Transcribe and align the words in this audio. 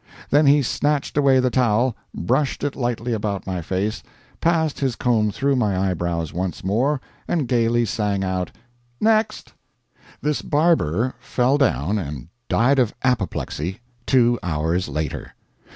Then 0.31 0.47
he 0.47 0.63
snatched 0.63 1.15
away 1.15 1.39
the 1.39 1.51
towel, 1.51 1.95
brushed 2.11 2.63
it 2.63 2.75
lightly 2.75 3.13
about 3.13 3.45
my 3.45 3.61
face, 3.61 4.01
passed 4.39 4.79
his 4.79 4.95
comb 4.95 5.29
through 5.29 5.55
my 5.55 5.91
eyebrows 5.91 6.33
once 6.33 6.63
more, 6.63 6.99
and 7.27 7.47
gaily 7.47 7.85
sang 7.85 8.23
out 8.23 8.49
"Next!" 8.99 9.53
This 10.19 10.41
barber 10.41 11.13
fell 11.19 11.59
down 11.59 11.99
and 11.99 12.29
died 12.49 12.79
of 12.79 12.95
apoplexy 13.03 13.79
two 14.07 14.39
hours 14.41 14.87
later. 14.89 15.35